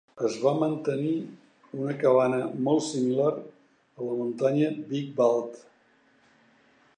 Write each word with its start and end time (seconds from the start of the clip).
Es 0.27 0.35
va 0.43 0.51
mantenir 0.59 1.11
una 1.81 1.93
cabana 2.03 2.39
molt 2.69 2.81
similar 2.87 3.29
a 3.35 4.07
la 4.09 4.17
muntanya 4.23 4.73
Big 4.95 5.13
Bald. 5.21 5.63